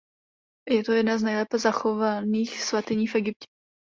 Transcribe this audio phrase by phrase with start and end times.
[0.69, 3.45] Je to jedna z nejlépe zachovaných svatyní v Egyptě.